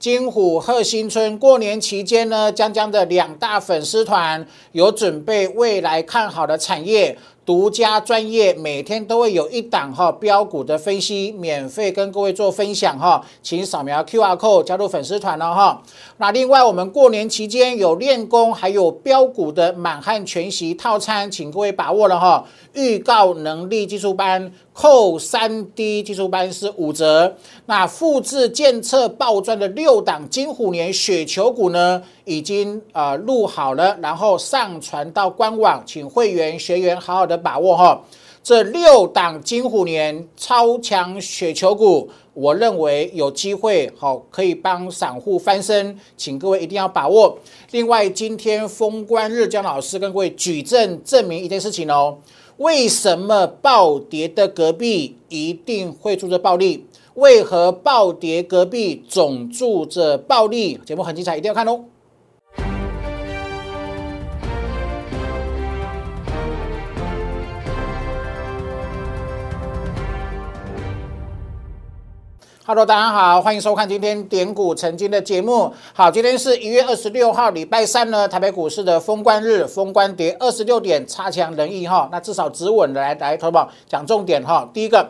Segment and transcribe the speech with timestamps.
[0.00, 7.18] 金虎贺新春过年期间呢，江江的两大粉丝团有准备未来看好的产业。
[7.46, 15.82] 独家专业，每天都会有一档哈标股的分析，免费跟各位做分享哈，请扫描 Q R code 加入粉丝团了哈。
[16.18, 22.44] 那另外，我们过年期间有练功，还有标股的满汉全席套餐，请各位把握了哈。
[22.74, 27.34] 预告能力技术班扣三 D 技术班是五折，
[27.66, 38.02] 那复制建测爆赚的六档金虎年雪球股呢，已经呃录好了，然后上传到官网，请会员学员好好的把握哈。
[38.42, 47.38] 这六档金虎年超强雪球股，我认为有机会好可以帮散户翻身，请各位一定要把握。
[47.70, 52.18] 另外，今天封关日，江老师跟各位举证证明一件事情哦。
[52.56, 56.86] 为什么暴跌的隔壁一定会住着暴利？
[57.14, 60.80] 为何暴跌隔壁总住着暴利？
[60.86, 61.84] 节目很精彩，一定要看哦
[72.70, 75.72] ！Hello，大家好，欢迎收看今天点股成金的节目。
[75.92, 82.08] 好，今天是一月二十六号，礼拜三呢，台北股市的封关日，封关跌二十六点，差强人意哈。
[82.12, 84.70] 那至少止稳的来来，投保讲重点哈。
[84.72, 85.04] 第一个，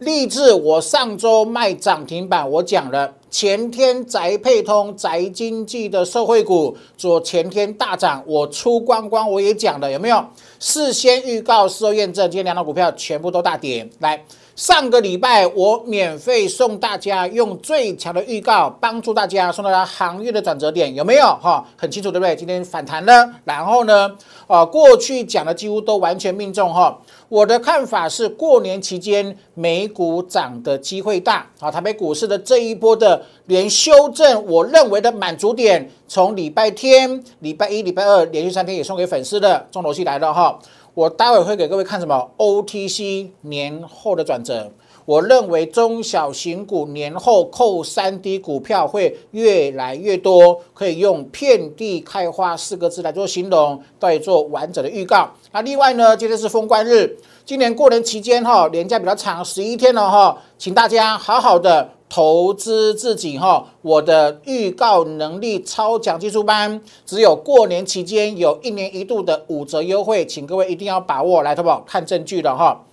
[0.00, 10.22] 立志我上周卖涨停板，我讲了，前天宅配通、宅经济的社会股，昨前天大涨，我出光光我也讲了，有没有？
[10.58, 14.22] 事先预告，事后验证，今天两档股票全部都大跌，来。
[14.56, 21.62] 上个礼拜我免费送大家用最强的预告帮助大家送大家行业的转折点有没有哈？
[21.76, 22.34] 很清楚对不对？
[22.34, 24.10] 今天反弹了，然后呢，
[24.46, 26.98] 啊，过去讲的几乎都完全命中哈。
[27.28, 40.58] 我的看法是过年期间美股涨的机会大啊，台北股市的这一波的连修正，我认为的满足点，从礼拜天、礼拜一、礼拜二连续三天也送给粉丝的中头戏来了哈。
[40.96, 44.72] 我待会会给各位看什么 OTC 年后的转折。
[45.04, 55.28] 我认为中小型股年后扣三 D 股票会越来越多，可以用遍地开花四个字来做形容，来做完整的预告。
[55.52, 61.90] 那另外呢，今天是封关日，今年过年期间哈，年假比较长，十一天了哈，请大家好好的。
[62.08, 71.42] 投资自己哈，我的预告能力超强技术班，只有过年期间有一年一度的五折优惠，请各位一定要把握。
[71.42, 71.80] 来，淘宝？
[71.86, 72.84] 看证据了哈。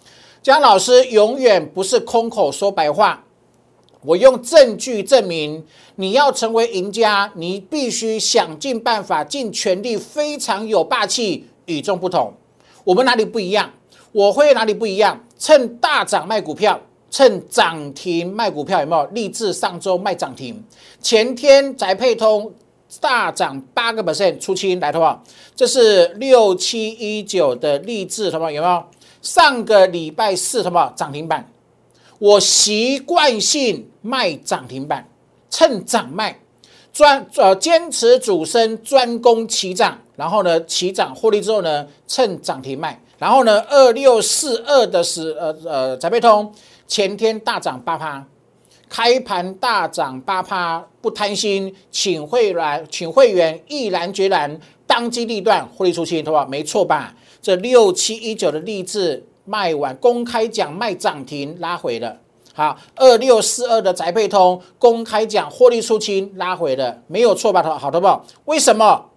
[0.42, 3.24] 江老师永远不是空口说白话，
[4.02, 5.64] 我用证据证明，
[5.96, 12.34] 你要成为赢家，你必须想尽办法、尽全力，非常有霸气、与众不同。
[12.84, 13.72] 我们哪里不一样？
[14.12, 15.24] 我会哪里不一样？
[15.38, 16.82] 趁大涨卖股票。
[17.14, 19.06] 趁涨停卖股票有没有？
[19.12, 20.60] 立志上周卖涨停，
[21.00, 22.52] 前天宅配通
[23.00, 25.24] 大涨八个 percent 出清来，好不好？
[25.56, 28.50] 这是六七一九的立志，好不好？
[28.50, 28.84] 有没有？
[29.22, 30.92] 上个礼拜四，好不好？
[30.96, 31.48] 涨停板，
[32.18, 35.08] 我习惯性卖涨停板，
[35.52, 36.40] 趁涨卖，
[36.92, 46.52] 专呃坚持主升，专攻起涨，然后呢起涨获利之后呢，趁涨停卖，然后呢二六四二的是呃呃宅配通。
[46.88, 48.26] 前天大涨八趴，
[48.90, 56.46] 开盘大涨八趴，不贪心，请会员请会员毅然决然当机立断获利出清，对吧？
[56.46, 57.16] 没错吧？
[57.42, 62.20] 这六七一九的励志卖完，公开讲卖涨停拉回了。
[62.54, 67.64] 好，二六四二的宅配通公开讲获利出清拉回了，没有错吧？
[67.80, 68.22] 好，的不？
[68.46, 69.10] 为什么？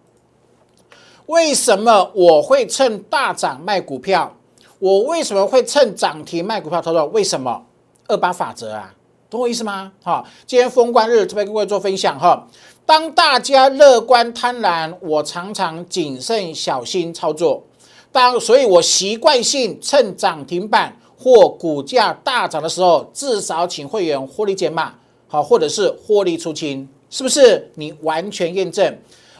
[1.26, 4.35] 为什么我会趁大涨卖股票？
[4.78, 6.80] 我为什么会趁涨停卖股票？
[6.80, 7.64] 投资为什么
[8.08, 8.94] 二八法则啊？
[9.30, 9.90] 懂我意思吗？
[10.02, 12.46] 哈，今天封关日特别跟各位做分享哈。
[12.84, 17.64] 当大家乐观贪婪，我常常谨慎小心操作。
[18.12, 24.94] 当所以，我习惯性趁涨停板或股价大涨的时候，至少请会员获利减码，
[25.26, 27.70] 好，或者是获利出清，是不是？
[27.74, 28.96] 你完全验证。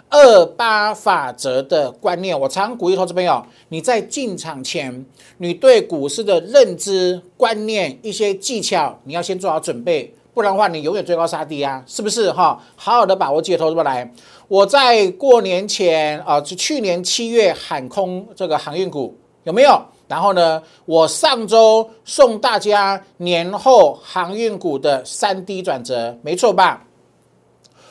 [0.09, 5.05] 二八法则的观念，我常鼓励投资朋友，你在进场前，
[5.39, 12.63] 你对股市的认知观念、一些技巧，你要先做好准备，不然的话，你永远追高杀低啊，是不是哈？
[12.77, 14.11] 好好的把握机会，投资来。
[14.49, 19.83] 我在过年前啊，就去年七月喊空这个航运股，有没有？
[20.07, 26.85] 然后呢，我上周送大家年后航运股的三 D 转折，没错吧？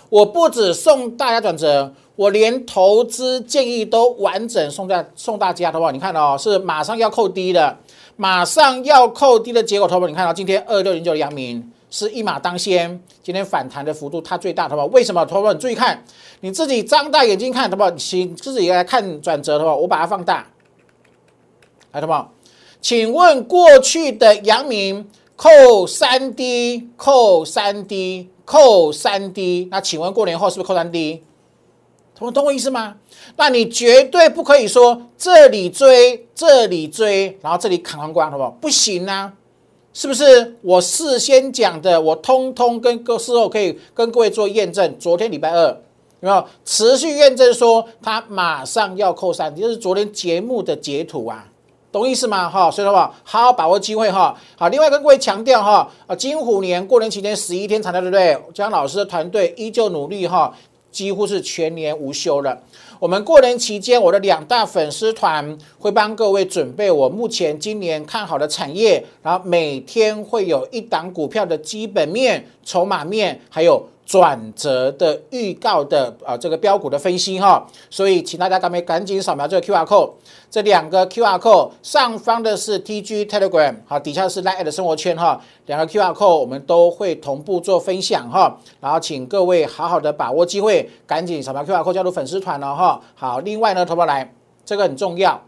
[0.07, 1.93] 我不止送大家转折。
[2.15, 5.91] 我连投资建议都完整送在送大家，好不好？
[5.91, 7.77] 你看哦，是马上要扣低的，
[8.15, 14.85] 马上要扣低的结果，投保你看到今天二六零九的阳明是一马当先，今天反弹的幅度它最大，好不好？
[14.87, 15.25] 为什么？
[15.25, 16.03] 同学们注意看，
[16.39, 17.91] 你自己张大眼睛看，好不好？
[17.91, 19.75] 请自己来看转折，好不好？
[19.75, 20.47] 我把它放大，
[21.91, 22.31] 来，好不好？
[22.79, 31.21] 请问过去的阳明扣三 D，扣三 D，扣三 D，那请问过年后是不是扣三 D？
[32.17, 32.95] 懂懂我意思吗？
[33.35, 38.51] 那你绝对不可以说这里追，这里追，然后这里砍光光，好不好？
[38.61, 39.33] 不行啊！
[39.93, 41.99] 是不是我事先讲的？
[41.99, 44.95] 我通通跟各事后可以跟各位做验证。
[44.99, 45.77] 昨天礼拜二有
[46.21, 51.45] 没有持续验证说它马上要扣三，就是昨天节目的截图啊，
[51.91, 52.49] 懂意思吗？
[52.49, 54.37] 哈，所以的话，好好把握机会哈。
[54.57, 58.37] 好，另外跟各位强调哈，啊，金虎年过年期间十一天长假，对不对？
[58.53, 60.53] 江老师的团队依旧努力哈，
[60.95, 62.57] 几乎是全年无休了。
[63.01, 73.89] 我们过年期间，我的两大粉丝团会帮各位准备我目前今年看好的产业，然后每天会有一档股票的基本面、筹码面，还有。
[74.05, 80.11] 转折的预告的啊，这个标股的分析哈，所以请大家赶快赶紧扫描这个 Q R code，
[80.49, 91.81] 这两个 Q R code 上方的是 T G Telegram，好，底下是 Line 的生活圈哈，两个 Q R code 我们都会同步做分享哈，然后请各位好好的把握机会，赶紧扫描 Q R
[91.81, 93.01] code 加入粉丝团了哈。
[93.15, 94.31] 好，另外呢，投保来
[94.63, 95.41] 这个很重要。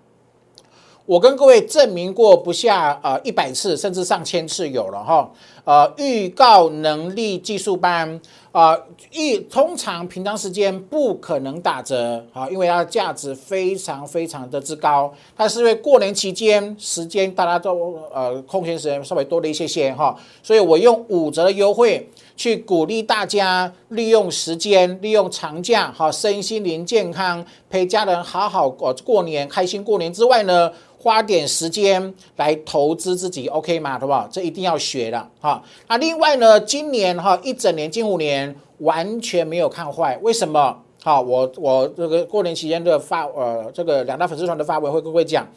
[1.08, 5.32] 我跟各位证明过不下呃一百次，甚至上千次有了哈。
[5.64, 8.20] 呃，预告能力技术班
[8.52, 8.78] 啊，
[9.12, 15.14] 一通常平常时间不可能打折啊，因为它的价值非常非常的之高。
[15.36, 20.14] 它是因为过年期间时间大家都呃空闲时间稍微多了一些些哈，
[20.44, 30.70] 所以我用五折的优惠去鼓励大家利用时间，利用长假哈，身心灵健康陪家人好好过过年，开心过年之外呢。
[31.00, 34.00] 花点时间来投资自己，OK 吗？
[34.00, 34.28] 好不好？
[34.32, 35.64] 这一定要学的哈。
[35.88, 40.84] 那另外呢，今年哈一整年，近五年完全没有看坏，为什么？
[41.04, 45.48] 好，我我这个过年期间的发呃，这个两大粉丝团的发文会跟各位讲，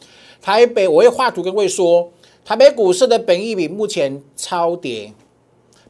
[0.41, 2.09] 台北我会画图跟各位说，
[2.45, 5.11] 台北股市的本益比目前超跌，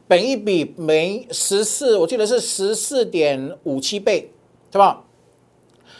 [0.08, 4.32] 本益比没十四，我记得是十四点五七倍，
[4.70, 5.04] 对吧？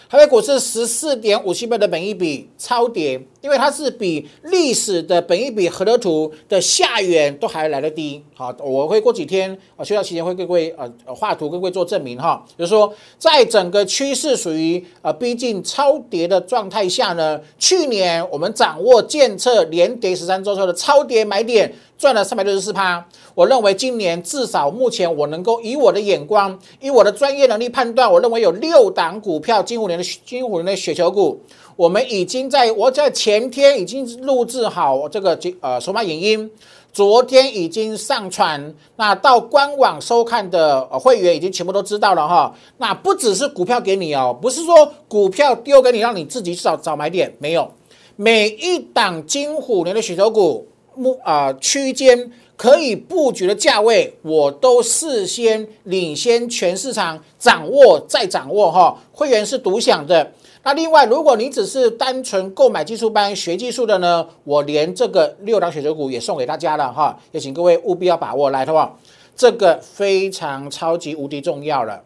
[0.08, 8.24] 台北股市十四点五七倍的本益比超跌，因为它是比历史的本一比合得图的下缘都还来得低。
[8.34, 12.42] 好，我会过几天啊，休假期间会跟各位呃画图跟各位做证明哈。
[12.56, 21.74] 就是说，在整个趋势属于呃逼近超跌的状态下呢，去年我们掌握建测连跌十三周后的超跌买点。
[21.98, 31.40] 赚了三百六十四趴，我认为今年至少目前我能够以我的眼光，以我的专业能力判断，我认为有六档股票，金虎年的金虎年的雪球股，
[31.82, 36.48] 我们已经在我在前天已经录制好这个呃手码影音，
[36.92, 42.54] 昨天已经上传，那到官网收看的会员已经全部都知道了哈。
[42.78, 47.68] 那不只是股票给你哦，不是说股票丢给你让你自己找找买点，没有，
[48.14, 50.68] 每一档金虎年的雪球股。
[50.94, 59.02] 目啊区间可以布局的价位，我都事先领先全市场，掌握再掌握哈。
[59.10, 60.30] 会员是独享的。
[60.64, 67.18] 那另外，如果你只是单纯购买技术班学技术的呢，我连这个六档选择股也送给大家了哈。
[67.32, 68.98] 也请各位务必要把握来，好不好？
[69.34, 72.04] 这个非常超级无敌重要了。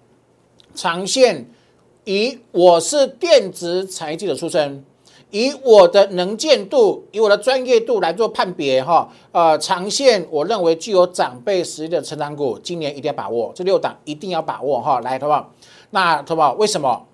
[0.74, 1.50] 长线，
[2.04, 4.84] 以我是电子产业记者出身。
[5.32, 15.52] 以我的能见度，以我的专业度来做判别，哈，呃，长线我认为具有长辈实力的成长股，今年一定要把握，这六档一定要把握，哈，来，好不好？
[15.90, 16.52] 那，好不好？
[16.54, 17.06] 为什么？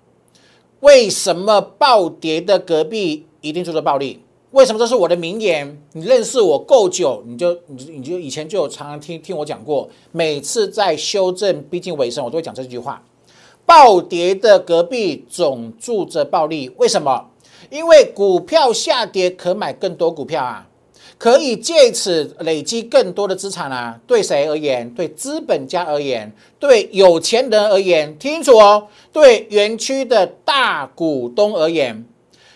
[0.83, 4.19] 为什么暴跌的隔壁一定住着暴利？
[4.51, 4.77] 为什么？
[4.77, 5.81] 这是我的名言。
[5.93, 13.01] 你认识我够久，你就你你就以前就有常常听听我讲过，每次在修正逼近尾声，我都会讲这句话：
[13.65, 16.69] 暴跌的隔壁总住着暴利。
[16.75, 17.29] 为什么？
[17.69, 20.67] 因为股票下跌可买更多股票啊，
[21.17, 23.99] 可以借此累积更多的资产啊。
[24.05, 24.89] 对谁而言？
[24.93, 28.87] 对资本家而言，对有钱人而言，听清楚哦。
[29.11, 32.05] 对园区的大股东而言，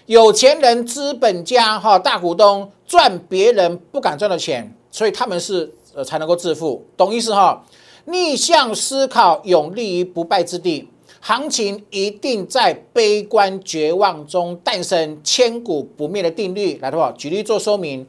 [0.05, 7.63] 有钱人、资本家哈，大股东赚别人不敢赚的钱，所以他们是呃才能够致富，懂意思哈？
[8.05, 10.87] 逆向思考，永立于不败之地。
[11.19, 16.77] 行情一定在悲观绝望中诞生，千古不灭的定律。
[16.77, 18.07] 来的话，举例做说明，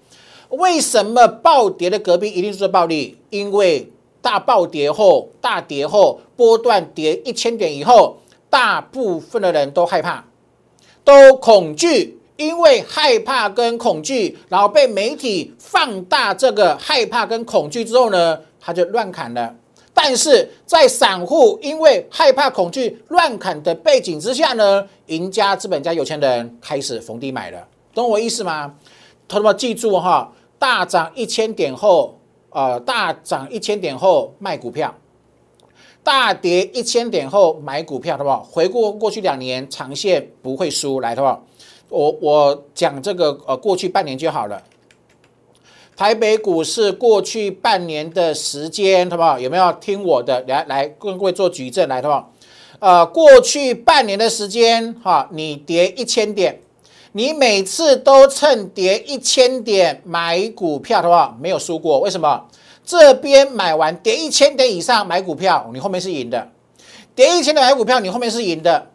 [0.50, 3.18] 为什么暴跌的隔壁一定是暴利？
[3.30, 3.90] 因为
[4.22, 8.16] 大暴跌后、大跌后、波段跌一千点以后，
[8.48, 10.24] 大部分的人都害怕，
[11.04, 18.40] 都恐惧，因为害怕跟恐惧，然后被媒体放大这个害怕跟恐惧之后呢？
[18.60, 19.54] 他就乱砍了。
[19.94, 28.74] 但是在散户因为害怕恐惧乱砍的背景之下呢，赢家资本家有钱人开始逢低买了，懂我意思吗？
[29.26, 32.18] 同学们记住哈，大涨一千点后，
[32.50, 34.94] 呃，大涨一千点后卖股票，
[36.02, 38.42] 大跌一千点后买股票，好不好？
[38.42, 41.44] 回顾过去两年，长线不会输，来，好不好？
[41.90, 44.62] 我我讲这个呃，过去半年就好了。
[45.96, 49.38] 台北股市过去半年的时间，好不好？
[49.38, 50.40] 有没有听我的？
[50.46, 52.32] 来来，跟各位做举证来，好不好？
[52.78, 56.60] 呃，过去半年的时间，哈，你跌一千点，
[57.12, 61.36] 你每次都趁跌一千点买股票，的话？
[61.40, 62.44] 没有输过，为什么？
[62.84, 66.38] 这边买完跌一千点以上买股票，你后面是赢的；
[67.14, 68.86] 跌一千点买股票，你后面是赢的。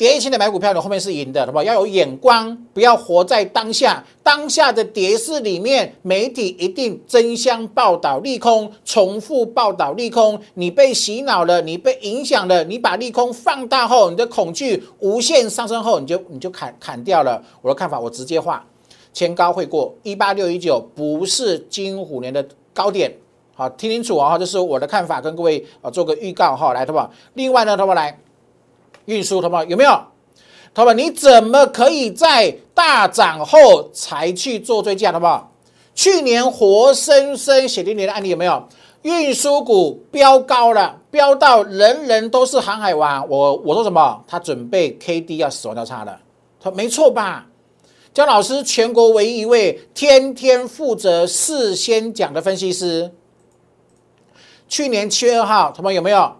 [0.00, 1.62] 跌一千的买股票，你后面是赢的，好不好？
[1.62, 4.02] 要有眼光，不要活在当下。
[4.22, 10.40] 当下的跌势里面，媒体一定争相报道利空，重复报道利空。
[10.54, 17.44] 你被洗脑了，你被影响了，你把利空放大后，你的恐惧无限上升后，你就你就砍砍掉了。
[17.60, 18.64] 我的看法，我直接画，
[19.12, 22.42] 前高会过一八六一九，不是金虎年的
[22.72, 23.14] 高点。
[23.54, 27.10] 好，听清楚啊，这是我的看法，跟各位啊做个预告哈，来，好不好？
[27.34, 27.94] 另外呢，好不好？
[27.94, 28.18] 来。
[29.10, 30.00] 运输，同胞有没有？
[30.72, 35.52] 同胞，你怎么可以在大涨后才去做追加，好不好？
[35.94, 38.68] 去年活生生血淋淋的案例有没有？
[39.02, 43.26] 运输股飙高了，飙到人人都是航海王。
[43.28, 44.22] 我我说什么？
[44.28, 46.20] 他准备 K D 要死亡交叉了。
[46.60, 47.46] 他没错吧？
[48.12, 53.10] 江老师，全国唯一一位天天负责事先讲的分析师。
[54.68, 56.36] 去年七月二号，同胞有没有？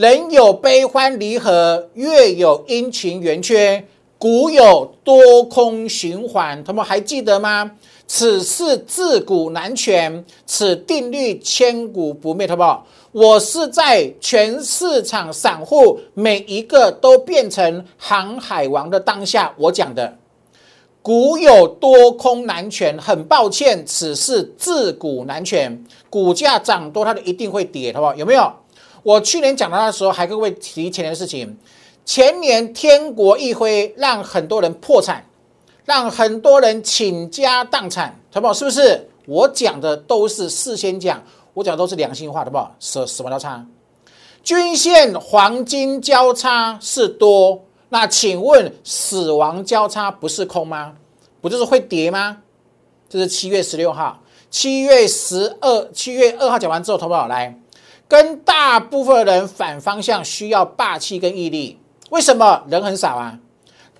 [0.00, 7.72] 人有悲欢离合，月有阴晴圆缺，股有多空循环，他们还记得吗？
[8.06, 12.86] 此事自古难全，此定律千古不灭，好不好？
[13.12, 20.16] 我是在全市场散户每一个都变成航海王的当下，我讲的
[21.02, 28.14] 股有多空难全，很抱歉，此事自古难全，股价涨多，它就一定会跌，好不好？
[28.14, 28.50] 有没有？
[29.02, 31.56] 我去年讲到的时候，还跟各位提前年的事情。
[32.04, 35.24] 前年天国一挥，让很多人破产，
[35.84, 38.52] 让很多人倾家荡产，好不好？
[38.52, 39.08] 是不是？
[39.26, 41.22] 我讲的都是事先讲，
[41.54, 42.74] 我讲的都是良心话，好不好？
[42.80, 43.64] 死死亡交叉，
[44.42, 50.94] 均线黄金交叉是多，那请问死亡交叉不是空吗？
[51.40, 52.38] 不就是会跌吗？
[53.08, 57.14] 这是七月十六号，七月十二，七月二号讲完之后，好不？
[57.28, 57.56] 来。
[58.10, 61.78] 跟大部分人反方向需要霸气跟毅力，
[62.10, 63.38] 为什么人很少啊？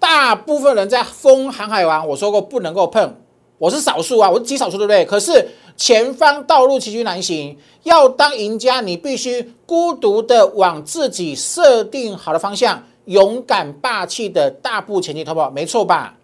[0.00, 3.14] 大部分人在封航海王，我说过不能够碰，
[3.56, 5.04] 我是少数啊，我是极少数，对不对？
[5.04, 15.48] 可是前方道路崎岖难行，要当赢家，你必须孤独的往自己设定好的方向，勇敢霸气的大步前进，好不好？
[15.48, 16.16] 没错吧？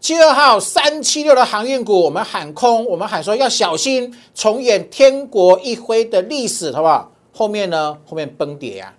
[0.00, 7.10] 七二号三七六的航运股，我们喊空，我们喊说要小心重演天国一挥的历史，好不好？
[7.32, 7.98] 后面呢？
[8.06, 8.94] 后面崩跌呀，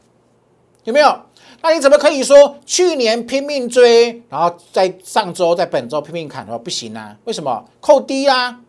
[0.83, 1.15] 有没有？
[1.61, 7.15] 那你怎么可以说去年拼命追，然后在上周、在本周拼命砍的话不行啊？
[7.23, 7.65] 为什么？
[7.79, 8.59] 扣低啊？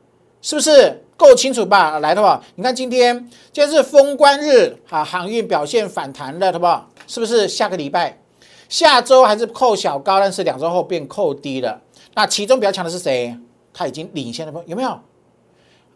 [0.41, 1.99] 是不是够清楚吧？
[1.99, 3.15] 来的话，你看今天
[3.53, 6.89] 今天是封关日啊，航运表现反弹了，好不好？
[7.09, 8.19] 是不是下个礼拜、
[8.69, 11.81] 下周还是扣小高，但是两周后变扣低了？
[12.14, 13.37] 那其中比较强的是谁？
[13.73, 14.99] 他已经领先了，有没有？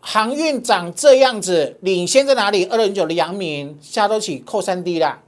[0.01, 2.65] 航运长这样子，领先在哪里？
[2.67, 5.21] 二六零九的阳明下周起扣三 D 啦，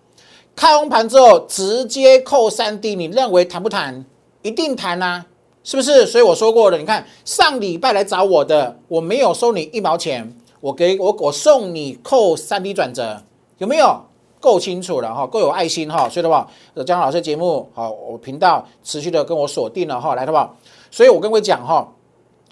[0.55, 4.05] 开红盘之后直接扣三 D，你认为谈不谈？
[4.43, 5.27] 一定谈啊，
[5.65, 6.07] 是不是？
[6.07, 13.23] 所以我说过了，你看上礼拜来找我的，我没有收你一毛钱，我给我我送你扣三 D 转折，
[13.59, 14.05] 有没有？
[14.47, 16.49] 够清楚了哈，够有爱心哈，所以的话，
[16.87, 20.55] 姜老师节目好，我频道持续的跟我锁定了哈，来的话。
[20.89, 21.93] 所以我跟各位讲哈，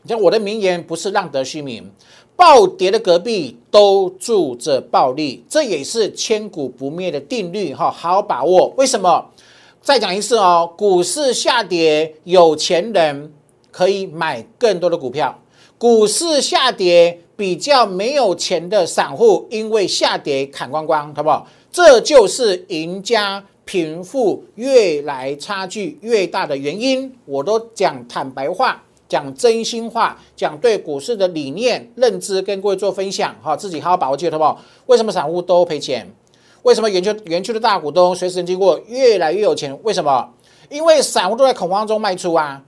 [0.05, 1.89] 像我的名言不是浪得虚名，
[2.35, 8.75] 暴跌的隔壁都住着暴利，这也是千古不灭的定律哈，好好把握。
[8.77, 9.27] 为什么？
[9.81, 13.33] 再讲一次哦，股市下跌，有钱人
[13.71, 15.33] 可以买更多的股票；
[15.79, 21.47] 股市下跌，比较没有钱的散户因为下跌砍光光，好不好？
[21.75, 23.45] 这就是赢家。
[23.67, 34.61] 贫富越来差距越大的原因，我都讲坦白话，讲真心话，讲对股市的理念认知，跟各位做分享哈，自己好好把握住，好不好？
[34.85, 36.07] 为什么散户都赔钱？
[36.63, 39.77] 为什么园区园区的大股东随时经过越来越有钱？
[39.83, 40.29] 为什么？
[40.69, 42.63] 因为散户都在恐慌中卖出啊，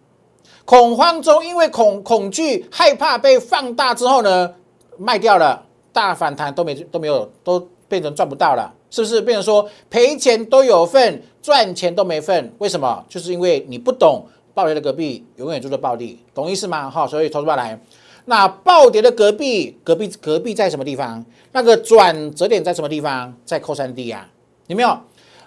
[0.64, 4.54] 恐慌中因为恐恐惧害怕被放大之后呢，
[4.96, 5.64] 卖掉了。
[5.92, 9.21] 大反弹都没都没有，都变成赚不到了，是不是？
[9.21, 12.52] 变成说赔钱都有份，赚钱都没份？
[12.59, 13.05] 为什么？
[13.09, 16.90] 就是因为你不懂暴跌的隔壁永远就是暴利，懂意思吗？
[16.90, 17.78] 哈，所以投资来，
[18.26, 21.25] 那暴跌的隔壁，隔壁隔壁在什么地方？
[21.52, 23.35] 那个转折点在什么地方？
[23.45, 24.28] 在扣三 D 啊，
[24.66, 24.99] 有没有？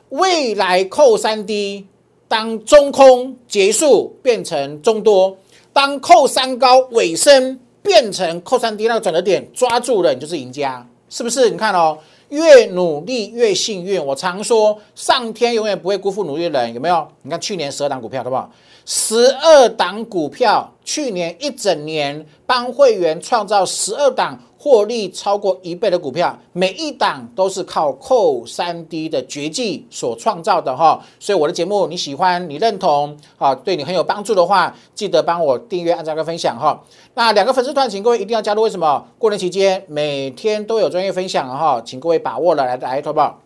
[0.09, 1.85] 未来扣三 D，
[2.27, 5.37] 当中空结束变成中多，
[5.73, 7.59] 当扣三高尾声。
[7.81, 11.49] 变成扣三低那个转折点，抓住了你就是赢家，是不是？
[11.49, 11.97] 你看哦，
[12.29, 14.03] 越努力越幸运。
[14.03, 17.07] 我常说，上天永远不会辜负努力的人，有没有？
[17.23, 18.49] 你看去年十二档股票，好不好？
[18.85, 24.39] 十二档股票，去年一整年帮会员创造十二档。
[24.61, 36.83] 获利超过一倍的股票，每一档都是靠扣三 D 的绝技所创造的哈，所以我的节目你喜欢，你认同啊，对你很有帮助的话，记得帮我订阅、按赞跟分享哈。
[37.13, 39.07] 那两个粉丝团，请各位一定要加入，为什么？
[39.17, 43.39] 过年期间每天都有专业分享哈，请各位把握了来来投保。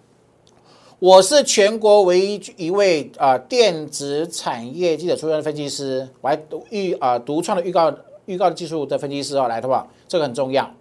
[0.98, 7.94] 我是全国唯一一位啊电子产业记者出身的分析师，我还独预啊独创的预告
[8.26, 10.72] 预告的技术的分析师哦，来投保，这个很重要。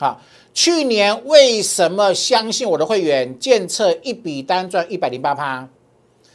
[0.00, 0.18] 好，
[0.54, 3.38] 去年为什么相信我的会员？
[3.38, 5.68] 建测一笔单赚一百零八趴，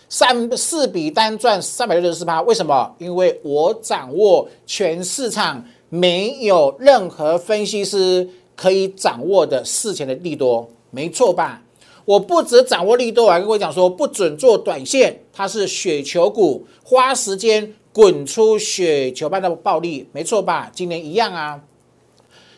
[0.08, 2.44] 三四笔单赚三百六十四趴。
[2.44, 2.96] 为什么？
[3.00, 11.64] 因为我掌握全市场没有任何分析师可以掌握的事前的利多，没错吧？
[12.06, 20.70] 我不止掌握利多，我还跟各位讲说，不准做短线，它是雪球股，花时间滚出雪球般的暴利，没错吧？
[20.72, 21.60] 今年一样啊，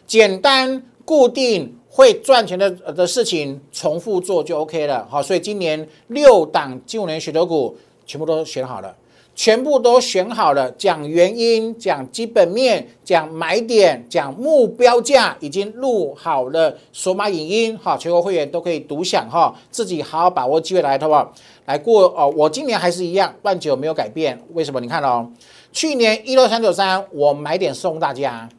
[0.06, 0.84] 简单。
[1.08, 8.94] 固定会赚钱的的事情重复做就 OK 了，好，所以今年六档金五年选择股全部都选好了，
[9.34, 21.34] 全部都选好了，讲原因，讲基本面，讲买点，讲目标价，已经录好了索马影音，哈，全国会员都可以独享哈，自己好好把握机会来，好不好？
[21.68, 24.82] 来过哦，我今年还是一样，万九没有改变，为什么？
[24.82, 25.32] 你看哦，
[25.72, 28.50] 去年一六三九三，我买点送大家。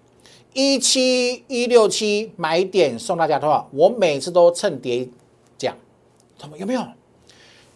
[0.53, 5.09] 一七一六七买点送大家的话，我每次都趁跌
[5.57, 5.77] 讲，
[6.39, 6.83] 他们有没有？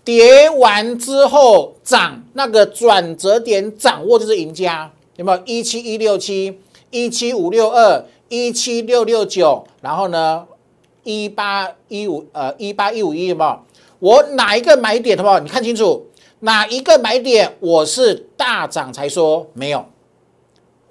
[0.04, 5.42] 跌完之后涨，那个转折点掌握就是赢家，有没有？
[5.44, 6.58] 一七一六七、
[6.90, 10.44] 一七五六二、一七六六九，然后呢，
[11.04, 13.60] 一八一五呃一八一五一有没有？
[14.00, 15.38] 我哪一个买点好不好？
[15.38, 16.08] 你看清楚
[16.40, 19.86] 哪一个买点，我是大涨才说没有。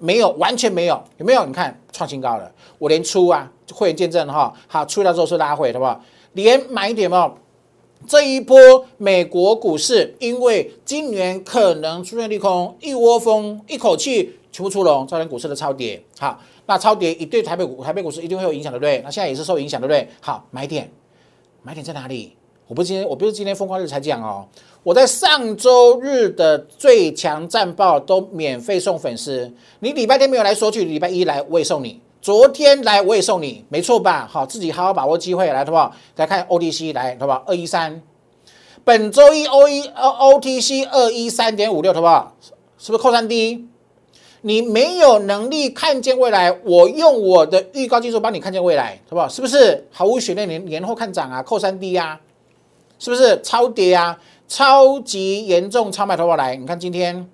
[0.02, 1.46] 没有，完全没有，有没有？
[1.46, 6.00] 你看创新高了，我连出啊，会员见证哈，好出来之后是拉回，好不好？
[6.32, 7.32] 连买点哦，
[8.08, 8.56] 这一波
[8.98, 16.02] 美国股市因为今年可能出现利空，一窝蜂一口气全部出笼，造成股市的超跌。
[16.18, 19.00] 好，那超跌一对台北股台北股市一定会有影响，对不对？
[19.04, 20.08] 那现在也是受影响，对不对？
[20.20, 20.90] 好，买点，
[21.62, 22.36] 买点在哪里？
[22.72, 24.46] 我不是今天，我不是今天疯狂日才讲哦。
[24.82, 32.00] 我在上周日的最强战报都免费送粉丝，你礼拜天没有来索取，礼拜一来我也送你。
[32.22, 34.26] 昨天来我也送你，没错吧？
[34.26, 35.94] 好，自己好好把握机会来，好不好？
[36.16, 37.44] 来看 OTC 来，好不好？
[37.46, 38.00] 二一三，
[38.84, 42.34] 本周一 O 一 O OTC 二一三点五六，好不好？
[42.78, 43.66] 是不是扣三 D？
[44.40, 49.28] 你没有能力看见未来，我用我的预告技术帮你看见未来，好不好？
[49.28, 50.48] 是不是毫无悬念？
[50.48, 52.18] 年年后看涨啊，扣三 D 呀，
[53.02, 54.16] 是不是超跌啊？
[54.46, 57.28] 超级严重超卖头发来，你看今天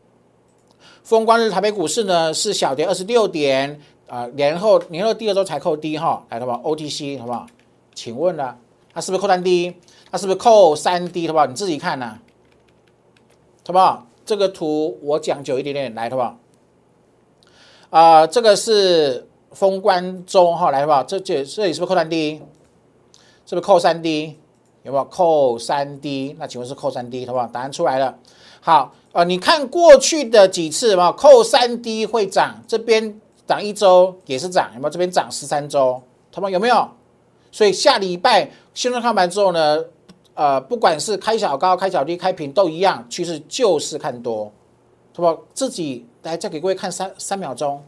[1.03, 7.47] 封关日台北股市呢是小跌二十六点啊，年后年后第二周才扣低哈，来好不好？OTC 好不好？
[7.95, 8.57] 请问呢，
[8.95, 9.75] 它是不是扣三低？
[10.11, 11.27] 它是不是扣三低？
[11.27, 11.45] 好不好？
[11.45, 12.19] 你自己看呢，
[13.67, 14.07] 好不好？
[14.25, 16.39] 这个图我讲久一点点，来好不好？
[17.91, 21.03] 啊，这个是封关中哈，来好不好？
[21.03, 22.41] 这这这里是不是扣三低？
[23.45, 24.39] 是不是扣三低？
[24.83, 26.35] 有没有扣三 D？
[26.39, 27.47] 那请问是扣三 D，好不好？
[27.47, 28.17] 答案出来了。
[28.61, 34.91] 好，呃，你看过去的几次嘛，扣三 D 会涨，这边涨一周也是涨，有没有？
[34.91, 36.01] 这边涨十三周，
[36.33, 36.89] 他们有没有？
[37.51, 39.85] 所以下礼拜新闻看完之后呢，
[40.35, 44.47] 呃，不管是开小高、开小低、开平都一样，趋势就是看多，
[45.15, 45.39] 好不好？
[45.55, 47.83] 自己来再给各位看三三秒钟，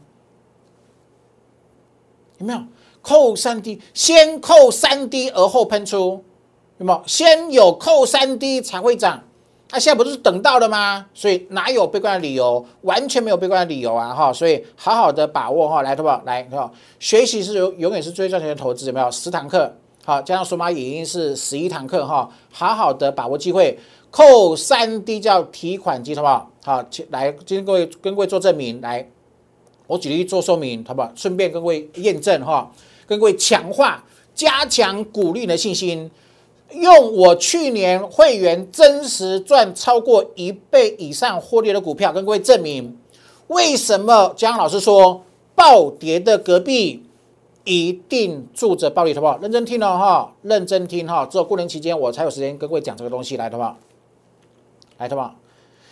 [2.37, 2.59] 有没有？
[3.01, 6.23] 扣三 D，先扣三 D 而后喷出。
[6.83, 9.21] 那么先有扣三 D 才会涨，
[9.69, 11.05] 那现在不是等到了吗？
[11.13, 12.65] 所以哪有悲观的理由？
[12.81, 14.11] 完全没有悲观的理由啊！
[14.11, 16.19] 哈，所以好好的把握哈，来，好不好？
[16.25, 19.11] 来，好，学习是永永远是最赚钱的投资，有没有？
[19.11, 19.71] 十堂课，
[20.03, 23.77] 好，加上数码影音是十一堂课哈，好好的把握机会，
[24.09, 26.49] 扣三 D 叫提款机，好不好？
[26.63, 29.07] 好，来，今天各位跟各位做证明，来，
[29.85, 31.11] 我举例做说明，好不好？
[31.15, 32.71] 顺便跟各位验证哈，
[33.05, 34.03] 跟各位强化。
[34.33, 36.09] 加强鼓励的信心，
[36.73, 42.97] 用我去年会员真实赚超过一倍以上获利的股票，跟各位证明，
[43.47, 47.03] 为什么江老师说暴跌的隔壁
[47.63, 49.37] 一定住着暴利，好不好？
[49.41, 53.77] 认真听哦，哈，认真听哈，只有过年期间我才有时间跟各位讲这个东西，来，好不好？
[54.97, 55.35] 来，好不好？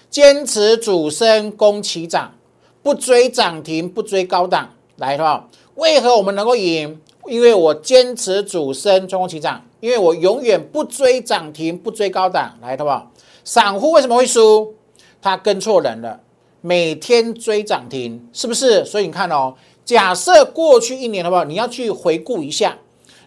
[0.10, 2.34] 坚持主升攻起涨，
[2.82, 5.50] 不追涨停，不追高档，来，好不好？
[5.76, 7.00] 为何我们能够赢？
[7.28, 9.64] 因为我坚持主升，中攻起涨。
[9.80, 13.12] 因为我永远不追涨停，不追高档，来，好不好？
[13.44, 14.74] 散户为什么会输？
[15.22, 16.22] 他跟错人了，
[16.62, 18.86] 每天追涨停，是不是？
[18.86, 21.44] 所以你看哦，假设过去一年，好不好？
[21.46, 22.78] 你要去回顾一下，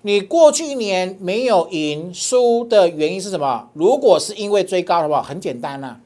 [0.02, 3.68] 你过去一年没有赢输的原因是什么？
[3.74, 5.22] 如果是因为追高，好不好？
[5.22, 5.98] 很简单呐。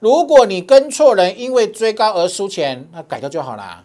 [0.00, 3.84] 如果你跟错人，因为追高而输钱，那改掉就好啦。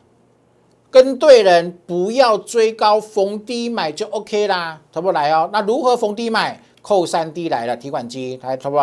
[0.93, 5.49] 跟对人，不要追高，逢低买就 OK 啦，投不来哦。
[5.51, 6.61] 那如何逢低买？
[6.83, 8.77] 扣三 D 来了，提款机来，投不？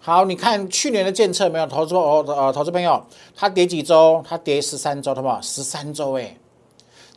[0.00, 1.66] 好，你看去年的监测没有？
[1.66, 3.04] 投资哦，呃，投资朋友，
[3.36, 4.24] 它跌几周？
[4.26, 5.28] 它跌十三周，投不？
[5.42, 6.34] 十三周哎，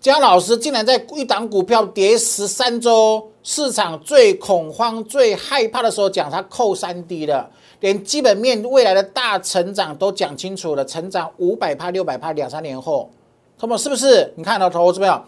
[0.01, 13.09] 姜老师竟然在一档股票跌十三周，市场最恐慌、最害怕的时候讲它扣三 D 了，连基本面未来的大成长都讲清楚了，成长五百帕、六百帕，两三年后。
[13.57, 14.33] 投保是不是？
[14.35, 15.21] 你看到投资没有？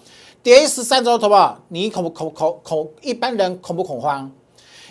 [0.44, 2.92] 跌十三周，投保你恐不恐恐恐？
[3.02, 4.32] 一般人恐不恐慌？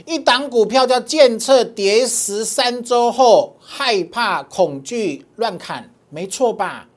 [0.05, 6.89] 一档股票叫建测，跌十三周后害怕、恐惧、乱砍，没错吧？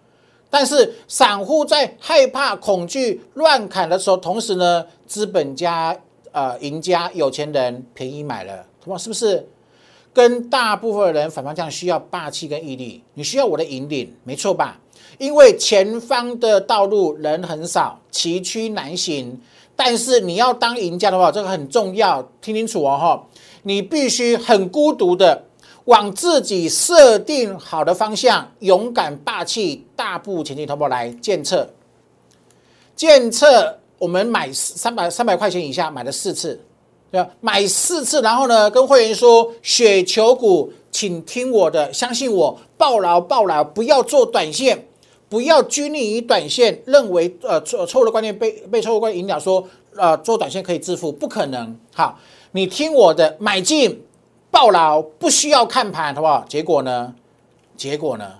[0.49, 5.95] 但是散户在害怕、恐惧、乱砍的时候，同时呢，资本家、
[6.31, 9.47] 呃，赢家、有钱人便宜买了，投保是不是？
[10.11, 14.79] 跟大部分人反方向需要霸气跟毅力，你需要我的引领，没错吧？
[15.17, 19.39] 因为前方的道路人很少，崎岖难行。
[19.75, 23.27] 但是你要当赢家的话，这个很重要，听清楚哦哈！
[23.63, 25.41] 你必须很孤独的
[25.85, 30.67] 往自己设定好的方向，勇敢霸气大步前进。
[30.67, 31.69] 投保来建测，
[32.93, 36.59] 建测我们买三百三百块钱以下买了四次，
[37.09, 37.29] 对吧？
[37.39, 44.88] 买四次，然后呢，跟会员说雪球股，请听我的，相信我，暴牢暴牢，不要做短线。
[45.29, 49.65] 不要拘泥于短线，认为呃错错误的观念被被错误观念引导，说
[49.95, 51.77] 呃做短线可以致富，不可能。
[51.93, 52.19] 好，
[52.51, 54.03] 你听我的，买进，
[54.49, 56.43] 抱牢，不需要看盘，好不好？
[56.49, 57.13] 结果呢？
[57.77, 58.39] 结果呢？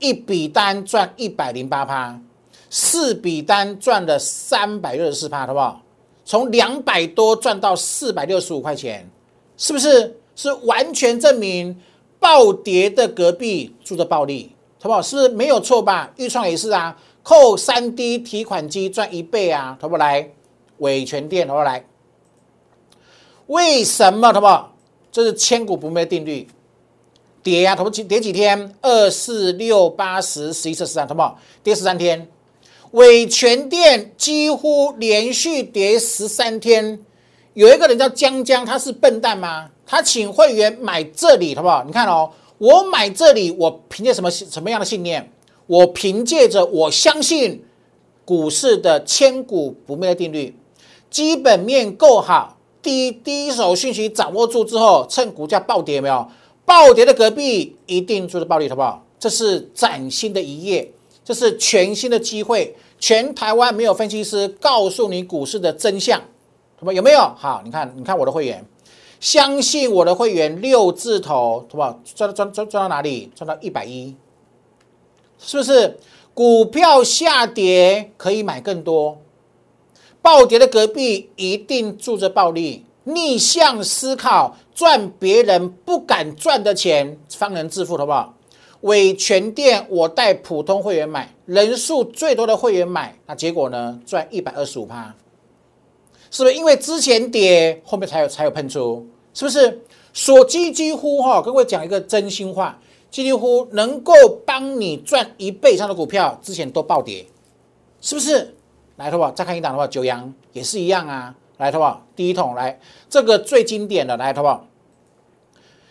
[0.00, 2.20] 一笔单赚一百零八趴，
[2.68, 5.80] 四笔单赚了三百六十四趴，好不好？
[6.24, 9.08] 从两百多赚到四百六十五块钱，
[9.56, 10.18] 是不是？
[10.38, 11.80] 是完全证明
[12.18, 14.52] 暴跌的隔壁住着暴利。
[14.86, 15.02] 好不好？
[15.02, 16.12] 是不是没有错吧？
[16.16, 20.30] 预创也是啊，扣三 D 提款机赚一倍啊，好不来？
[20.78, 21.84] 伟全店，好不来？
[23.48, 24.32] 为什么？
[24.32, 24.76] 好不好？
[25.10, 26.46] 这是千古不灭的定律。
[27.42, 27.90] 跌呀，好不？
[27.90, 28.76] 跌几天？
[28.80, 31.36] 二四六八十十一十三，好不好？
[31.64, 32.28] 跌十三天。
[32.92, 37.00] 伟全店几乎连续跌十三天。
[37.54, 39.68] 有一个人叫江江，他是笨蛋吗？
[39.84, 41.82] 他请会员买这里，好不好？
[41.84, 42.30] 你看哦。
[42.58, 45.32] 我买这里，我凭借什么什么样的信念？
[45.66, 47.64] 我凭借着我相信
[48.24, 50.56] 股市的千古不灭的定律，
[51.10, 56.28] 基本面够好，第一第一手讯息掌握住之后，趁股价暴跌没有？
[56.64, 59.04] 暴跌的隔壁一定住着暴利，好不好？
[59.18, 60.92] 这是崭新的一页，
[61.24, 66.20] 这是全新的机会，全台湾没有分析师告诉你股市的真相，
[66.76, 67.20] 好不有没有？
[67.36, 68.64] 好，你看，你看我的会员。
[69.20, 72.00] 相信我的会员六字头，好不好？
[72.04, 73.30] 赚赚赚赚到哪里？
[73.34, 74.14] 赚到一百一，
[75.38, 75.98] 是不是？
[76.34, 79.18] 股票下跌可以买更多，
[80.20, 82.84] 暴跌的隔壁一定住着暴利。
[83.04, 88.34] 逆向思考，赚别人不敢赚的钱，方能致富，好不好？
[88.82, 93.98] 伪全店我带普通会员买，人数最多的会员买，那结果呢？
[94.04, 95.14] 赚一百二十五趴。
[96.36, 99.06] 是不是因为之前跌，后面才有才有喷出？
[99.32, 99.80] 是不是？
[100.12, 102.78] 所几几乎哈，跟各位讲一个真心话，
[103.10, 104.12] 几乎能够
[104.44, 107.24] 帮你赚一倍以上的股票，之前都暴跌，
[108.02, 108.54] 是不是？
[108.96, 111.34] 来，的话再看一档的话，九阳也是一样啊。
[111.56, 114.62] 来，的话第一桶来，这个最经典的，来，的话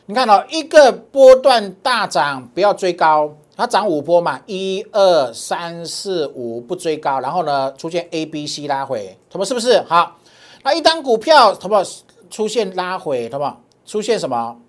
[0.06, 10.20] 你看到一个波段大涨，不要追高，它涨五波嘛，一二三四五不追高，然后呢出现 A、B、C 拉回，他们是不是好？
[10.66, 11.84] 那一单股票，好不好？
[12.32, 13.62] 出现拉回，好不好？
[13.86, 14.60] 出现什么？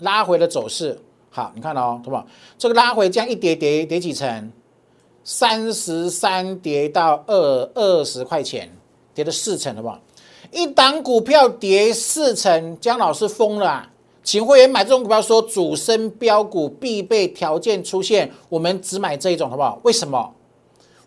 [0.00, 1.00] 拉回的走势。
[1.30, 2.26] 好，你看哦，好不好？
[2.58, 4.52] 这个拉回这样一跌跌跌几层？
[5.24, 8.70] 三十三跌到二二十块钱，
[9.14, 9.98] 跌了四成，好不好？
[10.52, 13.90] 一档股票跌四成，姜老师疯了啊！
[14.22, 19.80] 请会员买这种股票，说主升标股必备条件出现，我们只买这一种，好不好？
[19.84, 20.34] 为什么？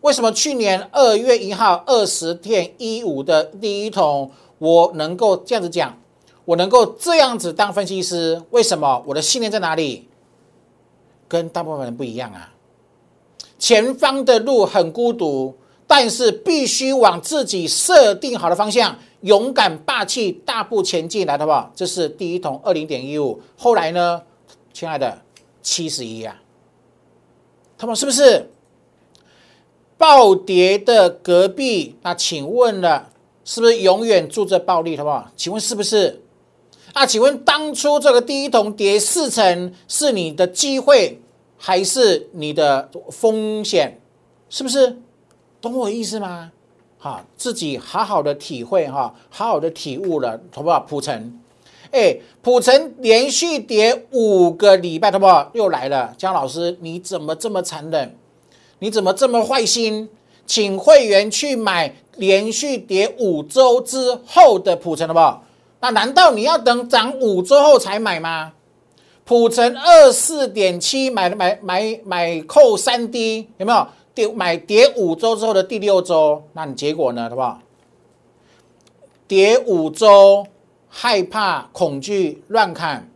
[0.01, 5.97] 为什么去年二月一号二十天一五的第一桶，我能够这样子讲，
[6.45, 8.41] 我能够这样子当分析师？
[8.49, 9.03] 为什么？
[9.05, 10.07] 我的信念在哪里？
[11.27, 12.53] 跟大部分人不一样啊！
[13.57, 18.97] 前方的路很孤独，但是必须往自己设定好的方向。
[19.21, 21.71] 勇敢霸气大步前进来，好不好？
[21.75, 24.23] 这是第一桶二零点一五，后来呢，
[24.73, 25.21] 亲爱的
[25.61, 26.35] 七十一啊，
[27.77, 28.49] 他们是不是
[30.01, 31.95] 暴跌的隔壁？
[32.01, 33.09] 那请问了，
[33.45, 35.31] 是不是永远住着暴利，好不好？
[35.37, 36.23] 请问是不是？
[36.93, 41.21] 啊，请问当初这个第一桶跌四成，是你的机会
[41.55, 44.01] 还是你的风险？
[44.49, 44.97] 是不是？
[45.61, 46.51] 懂我意思吗？
[46.97, 50.79] 哈，自己好好的体会哈，好好的体悟了，好不好？
[50.79, 51.39] 普成，
[51.91, 55.51] 哎，普成连续跌五个礼拜，好不好？
[55.53, 58.15] 又来了，姜老师，你怎么这么残忍？
[58.81, 60.09] 你怎么这么坏心？
[60.47, 65.43] 请会员去买连续跌五周之后的普成，好不好？
[65.79, 68.53] 那难道你要等涨五周后才买吗？
[69.23, 73.87] 普成二四点七，买买买买扣三 D，有没有？
[74.15, 77.29] 跌买跌五周之后的第六周，那你结果呢？
[77.29, 77.59] 好不好？
[79.27, 80.47] 跌五周，
[80.89, 83.07] 害怕、恐惧、乱砍。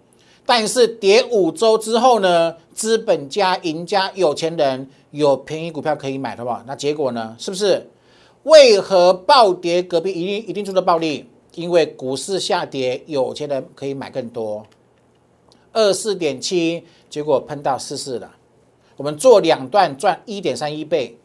[0.46, 2.56] 但是跌五周之后呢？
[2.76, 6.62] 资本家、赢家、有钱人有便宜股票可以买，好不好？
[6.68, 7.36] 那结果呢？
[7.40, 7.88] 是不是？
[8.44, 9.82] 为何暴跌？
[9.82, 11.26] 隔壁一定一定出了暴利？
[11.56, 14.66] 因为股市下跌，有钱人可以买更多。
[15.72, 18.36] 二四点七，结果喷到四四了。
[18.98, 21.18] 我们做两段赚一点三一倍，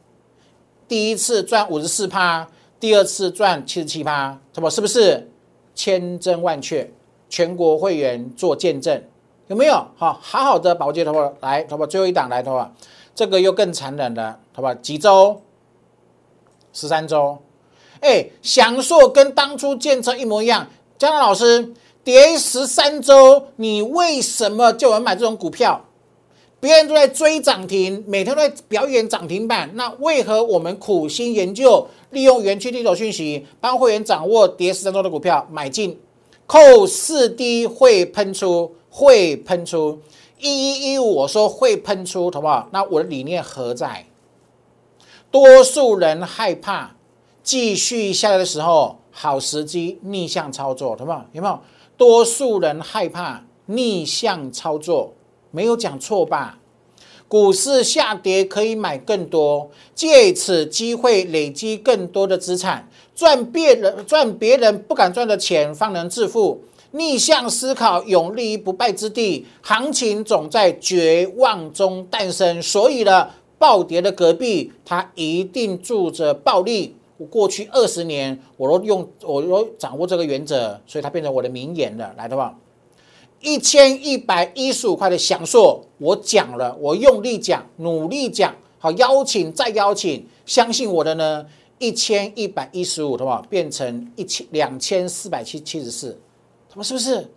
[0.86, 5.28] 第一次赚五十四趴，第二次赚七十七趴，什么是不是
[5.74, 6.88] 千真万确？
[7.28, 9.02] 全国会员做见证，
[9.50, 9.74] 有没有？
[9.96, 12.72] 好，好好的保洁头发来，头发最后一档来头发，
[13.16, 14.72] 这个又更残忍了，好吧？
[14.74, 15.42] 几周？
[16.72, 17.36] 十三周。
[17.98, 20.68] 哎，享受跟当初建车一模一样。
[20.96, 25.84] 江老师，跌十三周，你为什么就能买这种股票？
[26.60, 35.98] 别人都在追涨停，每天都在表演涨停板，那为何我们苦心研究，利用园区地手讯息，帮会员掌握跌十三周的股票买进，
[36.46, 40.00] 扣四 D 会喷出，会喷出
[40.38, 42.68] 一一一五，我说会喷出，好不好？
[42.72, 44.06] 那我的理念何在？
[45.30, 46.96] 多数人害怕
[47.42, 51.24] 继续下来的时候，好时机逆向操作，好不好？
[51.32, 51.60] 有没有？
[51.96, 55.14] 多数人害怕逆向操作。
[55.52, 56.58] 没有讲错吧？
[57.26, 66.62] 股市下跌可以买更多，借此机会累积更多的资产，赚别人赚别人不敢赚的钱，方能致富。
[66.92, 69.46] 逆向思考，永立于不败之地。
[69.62, 76.96] 行情总在绝望中诞生，所以呢，暴跌的隔壁，它一定住着暴利。
[77.16, 82.14] 我过去二十年，我都用，我都掌握这个原则，所以它变成我的名言了。
[82.16, 82.58] 来的话。
[83.42, 91.46] 一千一百一十五块的享受，我讲了，我用力讲，努力讲，好邀请再邀请，相信我的呢，
[91.78, 93.42] 一千一百一十五，的话？
[93.48, 96.20] 变成一千两千四百七七十四，
[96.70, 97.28] 他们是不是？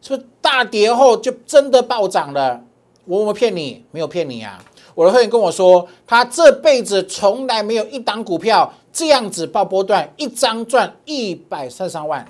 [0.00, 2.62] 是不是大跌后就真的暴涨了？
[3.04, 3.84] 我有没有骗你？
[3.90, 4.62] 没有骗你啊！
[4.94, 12.24] 我的会员跟我说，他这辈子从来没有一档股票这样子爆波段，一张赚一百三十三万。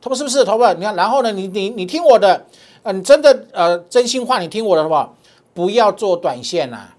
[0.00, 0.44] 他们是不是？
[0.44, 0.72] 头发？
[0.72, 1.30] 你看，然后呢？
[1.32, 2.46] 你你你听我的，
[2.84, 5.16] 嗯，真的，呃，真心话，你听我的，好不好？
[5.52, 6.90] 不要做短线呐，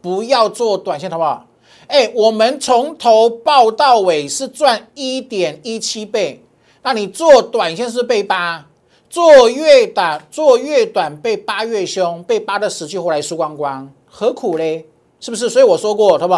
[0.00, 1.46] 不要做短线，好不好？
[1.86, 6.42] 哎，我们从头报到尾是赚一点一七倍，
[6.86, 8.64] 那你做短线是被扒，
[9.10, 14.86] 做越短做越短被扒越凶，被扒的死去活来输光光，何苦嘞？
[15.18, 15.50] 是不是？
[15.50, 16.34] 所以我说过，好不？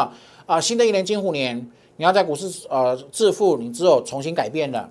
[0.47, 4.89] 啊，新的一年金虎年，你要在股市呃致富，你只有重新改变了。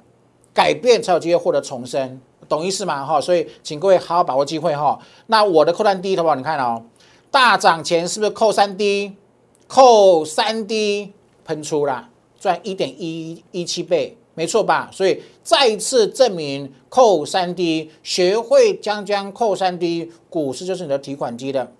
[0.53, 3.03] 改变才有机会获得重生，懂意思吗？
[3.03, 4.99] 哈，所以请各位好好把握机会哈。
[5.25, 6.35] 那我的扣单低，好不好？
[6.35, 6.83] 你看哦，
[7.31, 9.15] 大涨前是不是扣三低
[9.67, 11.11] 扣三低
[11.43, 12.07] 喷出啦，
[12.39, 14.87] 赚一点一一七倍，没错吧？
[14.93, 21.71] 所以再一次证明扣三 D，学会将将扣三 D，股市就是你的提款机的，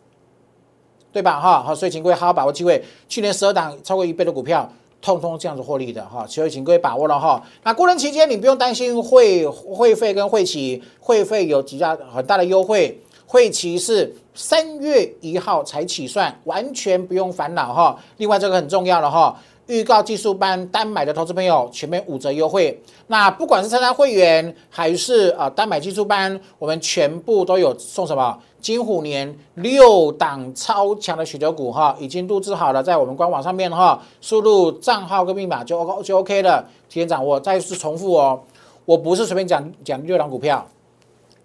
[1.13, 1.39] 对吧？
[1.39, 2.83] 哈，好，所以请各位好好把握机会。
[3.07, 4.67] 去年十二档超过一倍的股票。
[4.99, 7.41] 通通这样子获利的哈，所以请各位把握了哈。
[7.63, 17.95] 那过年期间你不用担心会会费跟会期会费有几家很大的优惠，会期是三月一号才起算，完全不用烦恼哈。
[18.17, 22.81] 另外这个很重要了哈，预告技术班单买的投资朋友，前面五折优惠。
[23.07, 28.37] 那不管是参加会员还是啊单买技术班，我们全部都有送什么？
[28.59, 37.39] 金虎年六档超强的雪球股哈，已经录制好了，在我们官网上面哈，输入账号跟密码就 O 就 OK 了，提前掌握。
[37.39, 38.41] 再次重复哦，
[38.85, 40.67] 我不是随便讲讲六档股票，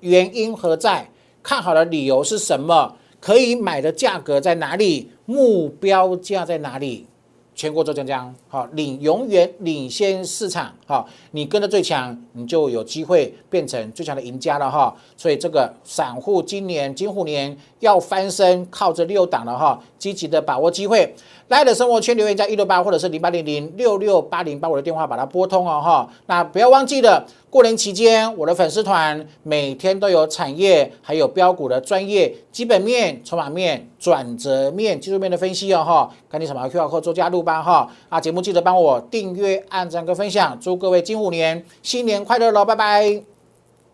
[0.01, 1.09] 原因何在？
[1.43, 2.95] 看好的理由是什么？
[3.21, 5.11] 可以买的价格在哪里？
[5.27, 7.07] 目标价在哪里？
[7.55, 14.95] 全国做江江，好领永远领先市场，好，你跟着最强，你就有机会变成最强的赢家了哈。
[15.17, 21.15] 所以这个散户今年金虎年要翻身，靠着六档了哈，积极的把握机会。
[21.53, 26.09] 来的生活圈留言加一六八或者是零八零零六六八零，把我的电话把它拨通哦哈。
[26.27, 36.11] 那不要忘记了，过年期间我的粉丝团每天都有产业还有标股的专业基本面、筹码面、转折面、技术面的分析哦哈。
[36.31, 37.87] 赶紧扫描 Q R code 做加入吧哈。
[38.09, 43.23] 啊，节目记得帮我订阅、按赞跟分享，祝各位金虎年新年快乐喽，拜拜。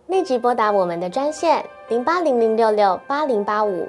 [0.07, 3.89] 立即拨打我们的专线零八零零六六八零八五。